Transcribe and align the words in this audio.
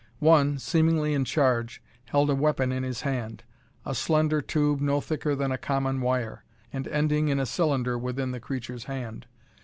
One, 0.17 0.57
seemingly 0.57 1.13
in 1.13 1.25
charge, 1.25 1.79
held 2.05 2.31
a 2.31 2.35
weapon 2.35 2.71
in 2.71 2.81
his 2.81 3.01
hand, 3.01 3.43
a 3.85 3.93
slender 3.93 4.41
tube 4.41 4.81
no 4.81 4.99
thicker 4.99 5.35
than 5.35 5.51
a 5.51 5.59
common 5.59 6.01
wire; 6.01 6.43
and 6.73 6.87
ending 6.87 7.27
in 7.27 7.39
a 7.39 7.45
cylinder 7.45 7.99
within 7.99 8.31
the 8.31 8.39
creature's 8.39 8.85
hand. 8.85 9.27